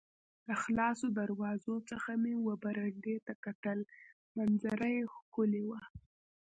له 0.47 0.55
خلاصو 0.63 1.05
دروازو 1.17 1.75
څخه 1.89 2.11
مې 2.21 2.33
وه 2.45 2.55
برنډې 2.63 3.15
ته 3.25 3.33
کتل، 3.45 3.79
منظره 4.37 4.87
یې 4.95 5.03
ښکلې 5.15 5.63
وه. 5.69 5.81